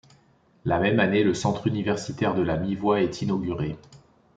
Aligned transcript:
La 0.65 0.79
même 0.79 0.99
année, 0.99 1.21
le 1.23 1.35
centre 1.35 1.67
universitaire 1.67 2.33
de 2.33 2.41
la 2.41 2.57
Mi-Voix 2.57 3.03
est 3.03 3.21
inauguré. 3.21 3.77